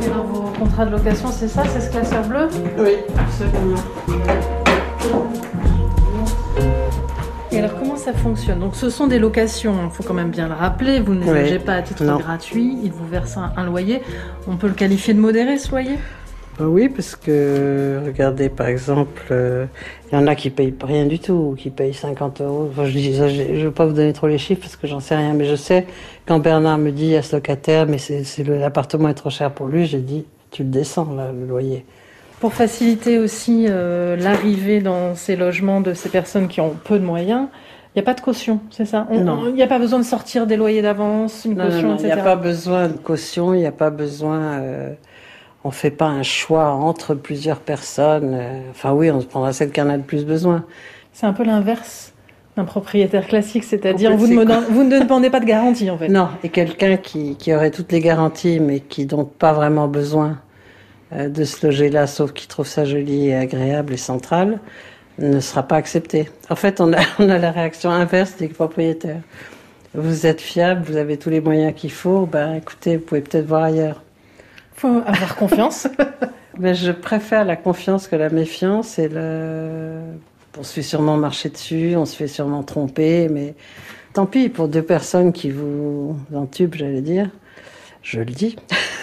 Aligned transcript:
Et 0.00 0.06
alors 0.06 0.24
vos 0.26 0.42
contrats 0.58 0.86
de 0.86 0.90
location, 0.92 1.28
c'est 1.30 1.48
ça 1.48 1.62
C'est 1.72 1.80
ce 1.80 1.90
classeur 1.90 2.24
bleu? 2.26 2.48
Oui, 2.78 2.96
absolument. 3.18 3.82
Et 7.50 7.58
alors 7.58 7.78
comment 7.78 7.96
ça 7.96 8.12
fonctionne? 8.14 8.60
Donc 8.60 8.74
ce 8.74 8.88
sont 8.88 9.06
des 9.06 9.18
locations, 9.18 9.74
il 9.84 9.90
faut 9.90 10.02
quand 10.02 10.14
même 10.14 10.30
bien 10.30 10.48
le 10.48 10.54
rappeler, 10.54 11.00
vous 11.00 11.14
ne 11.14 11.20
les 11.24 11.30
Oui. 11.30 11.38
logez 11.40 11.58
pas 11.58 11.74
à 11.74 11.82
titre 11.82 12.02
Non. 12.04 12.16
gratuit, 12.18 12.78
ils 12.82 12.90
vous 12.90 13.06
versent 13.06 13.36
un, 13.36 13.52
un 13.56 13.64
loyer. 13.66 14.02
On 14.48 14.56
peut 14.56 14.68
le 14.68 14.72
qualifier 14.74 15.12
de 15.12 15.20
modéré 15.20 15.58
ce 15.58 15.70
loyer? 15.70 15.98
Oui, 16.66 16.88
parce 16.88 17.16
que, 17.16 18.00
regardez, 18.04 18.48
par 18.48 18.66
exemple, 18.68 19.22
euh, 19.30 19.66
il 20.10 20.14
y 20.14 20.18
en 20.18 20.26
a 20.26 20.34
qui 20.34 20.50
payent 20.50 20.74
rien 20.82 21.06
du 21.06 21.18
tout, 21.18 21.32
ou 21.52 21.54
qui 21.54 21.70
payent 21.70 21.94
50 21.94 22.40
euros. 22.40 22.68
Enfin, 22.70 22.84
je 22.86 22.98
ne 22.98 23.64
veux 23.64 23.70
pas 23.70 23.86
vous 23.86 23.92
donner 23.92 24.12
trop 24.12 24.26
les 24.26 24.38
chiffres 24.38 24.60
parce 24.62 24.76
que 24.76 24.86
j'en 24.86 25.00
sais 25.00 25.16
rien, 25.16 25.32
mais 25.34 25.44
je 25.44 25.56
sais, 25.56 25.86
quand 26.26 26.38
Bernard 26.38 26.78
me 26.78 26.90
dit 26.90 27.16
à 27.16 27.22
ce 27.22 27.36
locataire, 27.36 27.86
mais 27.86 27.98
c'est 27.98 28.22
l'appartement 28.46 29.08
est 29.08 29.14
trop 29.14 29.30
cher 29.30 29.50
pour 29.50 29.66
lui, 29.66 29.86
j'ai 29.86 30.00
dit, 30.00 30.24
tu 30.50 30.62
le 30.64 30.68
descends, 30.70 31.14
là, 31.16 31.30
le 31.32 31.46
loyer. 31.46 31.84
Pour 32.40 32.52
faciliter 32.54 33.18
aussi 33.18 33.66
euh, 33.68 34.16
l'arrivée 34.16 34.80
dans 34.80 35.14
ces 35.14 35.36
logements 35.36 35.80
de 35.80 35.94
ces 35.94 36.08
personnes 36.08 36.48
qui 36.48 36.60
ont 36.60 36.74
peu 36.84 36.98
de 36.98 37.04
moyens, 37.04 37.46
il 37.94 37.98
n'y 37.98 38.02
a 38.02 38.04
pas 38.04 38.14
de 38.14 38.20
caution, 38.20 38.58
c'est 38.70 38.84
ça? 38.86 39.06
On- 39.10 39.20
Non. 39.22 39.38
on- 39.44 39.48
Il 39.48 39.54
n'y 39.54 39.62
a 39.62 39.66
pas 39.66 39.78
besoin 39.78 39.98
de 40.00 40.04
sortir 40.04 40.46
des 40.46 40.56
loyers 40.56 40.82
d'avance, 40.82 41.44
une 41.44 41.54
Non, 41.56 41.64
non, 41.64 41.70
caution, 41.70 41.88
non, 41.90 41.96
il 41.98 42.04
n'y 42.04 42.10
etc. 42.10 42.20
a 42.20 42.24
pas 42.24 42.36
besoin 42.36 42.88
de 42.88 42.96
caution, 42.96 43.54
il 43.54 43.60
n'y 43.60 43.66
a 43.66 43.70
pas 43.72 43.90
besoin. 43.90 44.40
euh, 44.60 44.92
on 45.64 45.68
ne 45.68 45.74
fait 45.74 45.90
pas 45.90 46.06
un 46.06 46.22
choix 46.22 46.70
entre 46.70 47.14
plusieurs 47.14 47.60
personnes. 47.60 48.34
euh, 48.34 48.70
enfin, 48.70 48.92
oui, 48.92 49.10
on 49.10 49.20
se 49.20 49.26
prendra 49.26 49.52
celle 49.52 49.70
qui 49.70 49.80
en 49.80 49.88
a 49.88 49.96
le 49.96 50.02
plus 50.02 50.24
besoin. 50.24 50.64
C'est 51.12 51.26
un 51.26 51.32
peu 51.32 51.44
l'inverse 51.44 52.12
d'un 52.56 52.64
propriétaire 52.64 53.26
classique, 53.26 53.64
c'est-à-dire 53.64 54.14
vous, 54.16 54.26
vous 54.26 54.84
ne 54.84 55.00
demandez 55.00 55.30
pas 55.30 55.40
de 55.40 55.46
garantie 55.46 55.88
en 55.88 55.96
fait. 55.96 56.08
Non, 56.08 56.28
et 56.44 56.50
quelqu'un 56.50 56.96
qui, 56.98 57.36
qui 57.36 57.54
aurait 57.54 57.70
toutes 57.70 57.92
les 57.92 58.00
garanties, 58.00 58.60
mais 58.60 58.80
qui 58.80 59.06
n'ont 59.06 59.24
pas 59.24 59.52
vraiment 59.52 59.88
besoin 59.88 60.38
euh, 61.14 61.28
de 61.28 61.44
se 61.44 61.66
loger 61.66 61.88
là, 61.88 62.06
sauf 62.06 62.32
qui 62.32 62.48
trouve 62.48 62.66
ça 62.66 62.84
joli 62.84 63.28
et 63.28 63.34
agréable 63.34 63.94
et 63.94 63.98
central, 63.98 64.60
ne 65.18 65.40
sera 65.40 65.62
pas 65.62 65.76
accepté. 65.76 66.28
En 66.50 66.56
fait, 66.56 66.80
on 66.80 66.92
a, 66.92 67.00
on 67.18 67.30
a 67.30 67.38
la 67.38 67.52
réaction 67.52 67.90
inverse 67.90 68.36
des 68.36 68.48
propriétaires. 68.48 69.20
Vous 69.94 70.26
êtes 70.26 70.40
fiable, 70.40 70.82
vous 70.86 70.96
avez 70.96 71.18
tous 71.18 71.30
les 71.30 71.40
moyens 71.40 71.74
qu'il 71.74 71.92
faut, 71.92 72.26
ben 72.26 72.54
écoutez, 72.54 72.96
vous 72.96 73.04
pouvez 73.04 73.20
peut-être 73.20 73.46
voir 73.46 73.62
ailleurs. 73.62 74.02
Faut 74.82 75.02
avoir 75.06 75.36
confiance. 75.36 75.86
Mais 76.58 76.74
je 76.74 76.90
préfère 76.90 77.44
la 77.44 77.56
confiance 77.56 78.08
que 78.08 78.16
la 78.16 78.28
méfiance 78.28 78.98
et 78.98 79.08
le. 79.08 80.00
On 80.58 80.64
se 80.64 80.74
fait 80.74 80.82
sûrement 80.82 81.16
marcher 81.16 81.48
dessus, 81.48 81.94
on 81.96 82.04
se 82.04 82.14
fait 82.14 82.28
sûrement 82.28 82.62
tromper, 82.62 83.30
mais 83.30 83.54
tant 84.12 84.26
pis 84.26 84.50
pour 84.50 84.68
deux 84.68 84.82
personnes 84.82 85.32
qui 85.32 85.50
vous 85.50 86.14
entubent, 86.34 86.74
j'allais 86.74 87.00
dire. 87.00 87.30
Je 88.02 88.18
le 88.18 88.26
dis. 88.26 88.56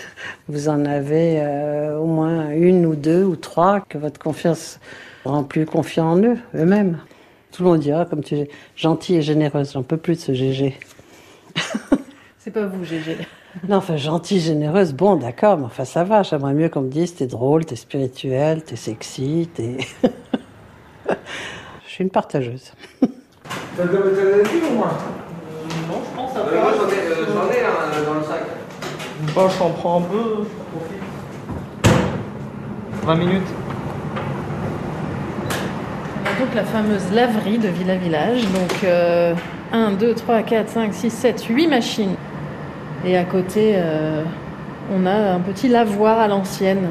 Vous 0.48 0.68
en 0.68 0.84
avez 0.84 1.40
euh, 1.40 1.98
au 1.98 2.06
moins 2.06 2.50
une 2.50 2.84
ou 2.84 2.96
deux 2.96 3.22
ou 3.22 3.36
trois 3.36 3.80
que 3.80 3.96
votre 3.96 4.18
confiance 4.18 4.80
rend 5.24 5.44
plus 5.44 5.66
confiant 5.66 6.10
en 6.12 6.18
eux, 6.18 6.38
eux-mêmes. 6.56 6.98
Tout 7.52 7.62
le 7.62 7.68
monde 7.68 7.80
dira, 7.80 8.06
comme 8.06 8.24
tu 8.24 8.34
es 8.34 8.50
gentille 8.74 9.16
et 9.16 9.22
généreuse, 9.22 9.72
j'en 9.72 9.84
peux 9.84 9.96
plus 9.96 10.14
de 10.16 10.20
ce 10.20 10.32
GG. 10.32 10.76
c'est 12.38 12.50
pas 12.50 12.66
vous, 12.66 12.84
GG. 12.84 13.18
Non, 13.68 13.76
enfin, 13.76 13.96
gentille, 13.96 14.40
généreuse, 14.40 14.92
bon, 14.92 15.16
d'accord, 15.16 15.56
mais 15.56 15.64
enfin, 15.64 15.84
ça 15.84 16.04
va. 16.04 16.22
J'aimerais 16.22 16.52
mieux 16.54 16.68
qu'on 16.68 16.82
me 16.82 16.90
dise 16.90 17.14
t'es 17.14 17.26
drôle, 17.26 17.64
t'es 17.64 17.76
spirituel, 17.76 18.62
t'es 18.62 18.76
sexy, 18.76 19.48
t'es. 19.54 19.78
Je 21.08 21.90
suis 21.90 22.04
une 22.04 22.10
partageuse. 22.10 22.72
T'as 23.00 23.84
de 23.84 23.92
la 23.96 24.48
vie 24.48 24.66
au 24.70 24.74
moins 24.74 24.92
Non, 25.88 26.00
je 26.04 26.16
pense 26.16 26.32
Euh, 26.36 26.60
moi 26.60 26.72
j'en 26.76 26.88
ai, 26.88 26.98
euh, 26.98 27.26
j'en 27.26 27.50
ai 27.50 27.62
un 27.64 28.04
dans 28.04 28.14
le 28.14 28.22
sac. 28.24 28.42
Bah, 29.34 29.48
je 29.50 29.58
t'en 29.58 29.70
prends 29.70 29.98
un 30.00 30.02
peu. 30.02 30.46
20 33.04 33.14
minutes. 33.14 33.46
On 36.22 36.28
a 36.28 36.44
donc 36.44 36.54
la 36.54 36.64
fameuse 36.64 37.10
laverie 37.12 37.58
de 37.58 37.68
Villa 37.68 37.96
Village. 37.96 38.42
Donc 38.42 38.84
euh, 38.84 39.34
1, 39.72 39.92
2, 39.92 40.14
3, 40.14 40.42
4, 40.42 40.68
5, 40.68 40.92
6, 40.94 41.10
7, 41.10 41.44
8 41.44 41.66
machines. 41.68 42.16
Et 43.04 43.16
à 43.16 43.24
côté, 43.24 43.74
euh, 43.76 44.22
on 44.92 45.06
a 45.06 45.12
un 45.34 45.40
petit 45.40 45.68
lavoir 45.68 46.18
à 46.18 46.28
l'ancienne. 46.28 46.88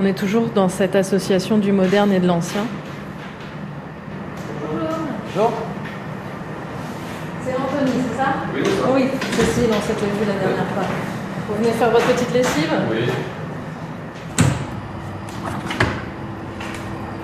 On 0.00 0.04
est 0.04 0.12
toujours 0.16 0.46
dans 0.54 0.68
cette 0.68 0.96
association 0.96 1.58
du 1.58 1.72
moderne 1.72 2.12
et 2.12 2.20
de 2.20 2.26
l'ancien. 2.26 2.62
Bonjour. 5.34 5.52
C'est 7.44 7.54
Anthony, 7.54 7.92
c'est 8.10 8.16
ça 8.22 8.28
Oui, 8.54 8.62
Oui, 8.94 9.08
Cécile, 9.32 9.70
on 9.70 9.80
s'était 9.86 10.06
vu 10.06 10.26
la 10.26 10.34
dernière 10.46 10.66
fois. 10.72 10.84
Vous 11.48 11.54
venez 11.62 11.72
faire 11.72 11.90
votre 11.90 12.06
petite 12.06 12.32
lessive 12.32 12.70
Oui. 12.90 12.98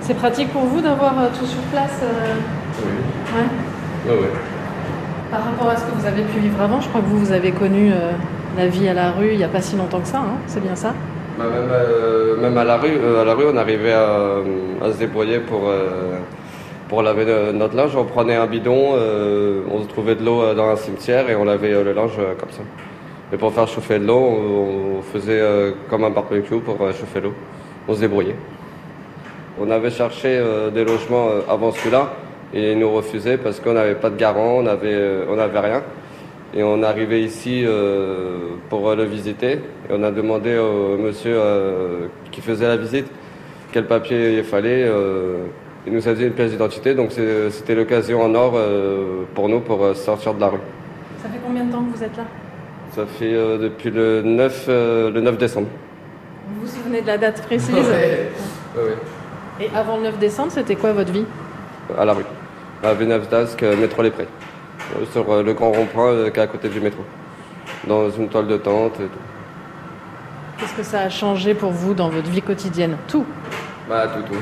C'est 0.01 0.15
pratique 0.15 0.51
pour 0.51 0.63
vous 0.63 0.81
d'avoir 0.81 1.17
euh, 1.19 1.27
tout 1.37 1.45
sur 1.45 1.61
place 1.71 1.99
euh, 2.03 2.33
Oui. 2.83 2.91
ouais. 3.35 4.11
Ouais, 4.11 4.19
ouais. 4.21 4.31
Par 5.31 5.45
rapport 5.45 5.69
à 5.69 5.75
ce 5.75 5.83
que 5.83 5.91
vous 5.91 6.07
avez 6.07 6.23
pu 6.23 6.39
vivre 6.39 6.59
avant, 6.59 6.81
je 6.81 6.89
crois 6.89 7.01
que 7.01 7.05
vous, 7.05 7.31
avez 7.31 7.51
connu 7.51 7.91
euh, 7.91 8.13
la 8.57 8.65
vie 8.65 8.87
à 8.87 8.95
la 8.95 9.11
rue 9.11 9.29
il 9.33 9.37
n'y 9.37 9.43
a 9.43 9.47
pas 9.47 9.61
si 9.61 9.75
longtemps 9.75 9.99
que 9.99 10.07
ça, 10.07 10.17
hein 10.17 10.37
c'est 10.47 10.59
bien 10.59 10.75
ça? 10.75 10.95
Bah, 11.37 11.45
même, 11.45 11.69
euh, 11.71 12.41
même 12.41 12.57
à 12.57 12.63
la 12.63 12.77
rue, 12.77 12.97
euh, 12.99 13.21
à 13.21 13.25
la 13.25 13.35
rue, 13.35 13.45
on 13.53 13.55
arrivait 13.55 13.93
à, 13.93 14.41
se 14.91 14.97
débrouiller 14.97 15.39
pour, 15.39 15.71
pour 16.87 17.03
laver 17.03 17.25
notre 17.53 17.75
linge. 17.75 17.95
On 17.95 18.05
prenait 18.05 18.35
un 18.35 18.47
bidon, 18.47 18.95
on 19.71 19.81
se 19.83 19.87
trouvait 19.87 20.15
de 20.15 20.25
l'eau 20.25 20.53
dans 20.55 20.69
un 20.69 20.75
cimetière 20.75 21.29
et 21.29 21.35
on 21.35 21.43
lavait 21.43 21.83
le 21.83 21.93
linge 21.93 22.17
comme 22.39 22.49
ça. 22.49 22.63
Et 23.31 23.37
pour 23.37 23.53
faire 23.53 23.67
chauffer 23.67 23.99
de 23.99 24.07
l'eau, 24.07 24.17
on, 24.17 25.01
faisait 25.13 25.73
comme 25.89 26.05
un 26.05 26.09
barbecue 26.09 26.59
pour 26.59 26.77
chauffer 26.91 27.21
l'eau. 27.21 27.33
On 27.87 27.93
se 27.93 27.99
débrouillait. 27.99 28.35
On 29.61 29.69
avait 29.69 29.91
cherché 29.91 30.41
des 30.73 30.83
logements 30.83 31.27
avant 31.47 31.71
celui-là 31.71 32.09
et 32.53 32.71
ils 32.73 32.79
nous 32.79 32.91
refusaient 32.91 33.37
parce 33.37 33.59
qu'on 33.59 33.73
n'avait 33.73 33.95
pas 33.95 34.09
de 34.09 34.15
garant, 34.17 34.57
on 34.59 34.63
n'avait 34.63 34.93
euh, 34.93 35.25
on 35.29 35.35
n'avait 35.35 35.59
rien. 35.59 35.83
Et 36.53 36.63
on 36.63 36.81
est 36.81 36.85
arrivé 36.85 37.21
ici 37.23 37.63
euh, 37.65 38.37
pour 38.69 38.89
euh, 38.89 38.95
le 38.95 39.03
visiter 39.03 39.51
et 39.53 39.91
on 39.91 40.01
a 40.03 40.09
demandé 40.11 40.57
au 40.57 40.97
monsieur 40.97 41.35
euh, 41.37 42.07
qui 42.31 42.41
faisait 42.41 42.67
la 42.67 42.77
visite 42.77 43.05
quel 43.71 43.85
papier 43.85 44.37
il 44.37 44.43
fallait. 44.43 44.83
euh, 44.87 45.43
il 45.87 45.93
nous 45.93 46.07
a 46.09 46.13
dit 46.13 46.25
une 46.25 46.33
pièce 46.33 46.51
d'identité, 46.51 46.93
donc 46.93 47.11
c'était 47.51 47.73
l'occasion 47.73 48.21
en 48.21 48.35
or 48.35 48.53
euh, 48.55 49.23
pour 49.33 49.47
nous 49.47 49.61
pour 49.61 49.95
sortir 49.95 50.33
de 50.33 50.41
la 50.41 50.49
rue. 50.49 50.57
Ça 51.23 51.29
fait 51.29 51.39
combien 51.43 51.63
de 51.63 51.71
temps 51.71 51.83
que 51.83 51.95
vous 51.97 52.03
êtes 52.03 52.17
là? 52.17 52.23
Ça 52.95 53.05
fait 53.05 53.33
euh, 53.33 53.57
depuis 53.57 53.89
le 53.89 54.21
9, 54.21 54.65
euh, 54.67 55.09
le 55.09 55.21
9 55.21 55.37
décembre. 55.37 55.67
Vous 56.49 56.61
vous 56.65 56.67
souvenez 56.67 57.01
de 57.01 57.07
la 57.07 57.17
date 57.17 57.41
précise? 57.43 57.73
Et 59.61 59.69
avant 59.75 59.97
le 59.97 60.03
9 60.03 60.19
décembre, 60.19 60.51
c'était 60.51 60.75
quoi 60.75 60.91
votre 60.93 61.11
vie? 61.11 61.25
À 61.97 62.05
la 62.05 62.13
rue, 62.13 62.25
à 62.83 62.93
d'Ascq, 62.93 63.63
euh, 63.63 63.75
métro 63.75 64.01
Les 64.01 64.11
Prés, 64.11 64.27
euh, 64.95 65.05
sur 65.11 65.31
euh, 65.31 65.43
le 65.43 65.53
grand 65.53 65.71
rond-point 65.71 66.29
qui 66.29 66.39
est 66.39 66.43
à 66.43 66.47
côté 66.47 66.69
du 66.69 66.79
métro, 66.79 67.03
dans 67.87 68.09
une 68.09 68.27
toile 68.29 68.47
de 68.47 68.57
tente 68.57 68.95
et 68.95 69.03
tout. 69.03 69.19
Qu'est-ce 70.57 70.73
que 70.73 70.83
ça 70.83 71.01
a 71.01 71.09
changé 71.09 71.53
pour 71.53 71.71
vous 71.71 71.93
dans 71.93 72.09
votre 72.09 72.29
vie 72.29 72.41
quotidienne? 72.41 72.97
Tout? 73.07 73.25
Bah, 73.87 74.07
tout, 74.07 74.21
tout. 74.21 74.39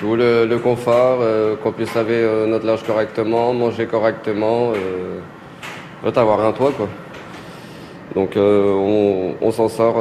Tout 0.00 0.16
le, 0.16 0.46
le 0.46 0.58
confort, 0.58 1.18
euh, 1.20 1.56
qu'on 1.56 1.72
puisse 1.72 1.94
laver 1.94 2.14
euh, 2.14 2.46
notre 2.46 2.66
linge 2.66 2.82
correctement, 2.82 3.52
manger 3.52 3.86
correctement, 3.86 4.72
euh, 4.74 6.10
avoir 6.16 6.40
un 6.40 6.52
toit, 6.52 6.72
quoi. 6.72 6.88
Donc, 8.14 8.32
on, 8.36 9.34
on 9.40 9.50
s'en 9.52 9.68
sort, 9.68 9.98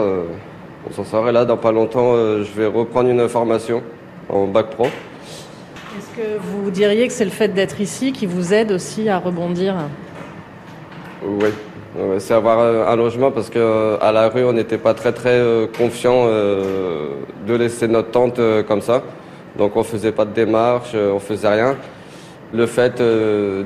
on 0.89 0.91
s'en 0.93 1.03
sort. 1.03 1.29
Et 1.29 1.31
là, 1.31 1.45
dans 1.45 1.57
pas 1.57 1.71
longtemps, 1.71 2.15
je 2.15 2.51
vais 2.55 2.65
reprendre 2.65 3.07
une 3.07 3.29
formation 3.29 3.83
en 4.29 4.47
bac 4.47 4.71
pro. 4.71 4.87
Est-ce 5.97 6.21
que 6.21 6.37
vous 6.37 6.69
diriez 6.69 7.07
que 7.07 7.13
c'est 7.13 7.25
le 7.25 7.31
fait 7.31 7.47
d'être 7.47 7.81
ici 7.81 8.11
qui 8.11 8.27
vous 8.27 8.53
aide 8.53 8.71
aussi 8.71 9.09
à 9.09 9.17
rebondir 9.17 9.75
Oui, 11.23 11.49
c'est 12.19 12.35
avoir 12.35 12.59
euh, 12.59 12.85
un 12.87 12.95
logement 12.95 13.31
parce 13.31 13.49
que 13.49 13.57
euh, 13.57 13.97
à 13.99 14.11
la 14.11 14.29
rue 14.29 14.45
on 14.45 14.53
n'était 14.53 14.77
pas 14.77 14.93
très 14.93 15.13
très 15.13 15.39
euh, 15.39 15.65
confiant 15.65 16.27
de 16.27 17.55
laisser 17.55 17.87
notre 17.87 18.11
tente 18.11 18.39
comme 18.67 18.81
ça. 18.81 19.01
Donc 19.57 19.75
on 19.75 19.83
faisait 19.83 20.11
pas 20.11 20.25
de 20.25 20.33
démarche, 20.33 20.93
on 20.93 21.19
faisait 21.19 21.49
rien. 21.49 21.75
Le 22.53 22.67
fait 22.67 23.01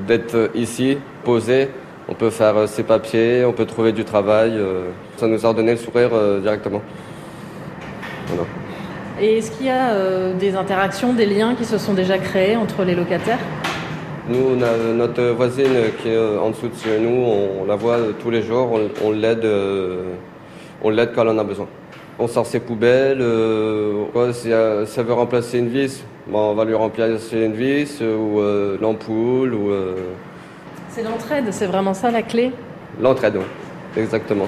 d'être 0.06 0.50
ici, 0.54 0.98
posé, 1.24 1.68
on 2.08 2.14
peut 2.14 2.30
faire 2.30 2.68
ses 2.68 2.84
papiers, 2.84 3.44
on 3.44 3.52
peut 3.52 3.66
trouver 3.66 3.92
du 3.92 4.04
travail. 4.04 4.58
ça 5.18 5.26
nous 5.26 5.44
a 5.44 5.48
redonné 5.50 5.72
le 5.72 5.78
sourire 5.78 6.10
directement. 6.40 6.80
Et 9.20 9.38
est-ce 9.38 9.50
qu'il 9.52 9.66
y 9.66 9.70
a 9.70 9.90
euh, 9.92 10.34
des 10.34 10.56
interactions, 10.56 11.12
des 11.12 11.26
liens 11.26 11.54
qui 11.54 11.64
se 11.64 11.78
sont 11.78 11.94
déjà 11.94 12.18
créés 12.18 12.56
entre 12.56 12.84
les 12.84 12.94
locataires? 12.94 13.38
Nous, 14.28 14.38
on 14.58 14.62
a 14.62 14.76
notre 14.94 15.22
voisine 15.30 15.92
qui 16.02 16.08
est 16.08 16.16
euh, 16.16 16.40
en 16.40 16.50
dessous 16.50 16.68
de 16.68 16.74
chez 16.74 16.98
nous, 16.98 17.10
on, 17.24 17.62
on 17.62 17.64
la 17.66 17.76
voit 17.76 17.94
euh, 17.98 18.12
tous 18.20 18.30
les 18.30 18.42
jours, 18.42 18.72
on, 18.72 19.06
on 19.06 19.12
l'aide, 19.12 19.46
on 20.82 20.90
l'aide 20.90 21.10
quand 21.14 21.22
elle 21.22 21.28
en 21.28 21.38
a 21.38 21.44
besoin. 21.44 21.66
On 22.18 22.26
sort 22.28 22.46
ses 22.46 22.60
poubelles, 22.60 23.20
euh, 23.20 24.32
si, 24.32 24.48
elle 24.50 25.04
veut 25.04 25.12
remplacer 25.12 25.58
une 25.58 25.68
vis, 25.68 26.02
bon, 26.26 26.50
on 26.50 26.54
va 26.54 26.64
lui 26.64 26.74
remplacer 26.74 27.40
une 27.44 27.54
vis 27.54 28.00
ou 28.00 28.40
euh, 28.40 28.76
l'ampoule 28.80 29.52
ou 29.54 29.70
C'est 30.90 31.02
l'entraide, 31.02 31.44
c'est 31.50 31.66
vraiment 31.66 31.94
ça 31.94 32.10
la 32.10 32.22
clé? 32.22 32.50
l'entraide. 33.00 33.36
ouais. 33.36 33.42
Exactement. 34.02 34.46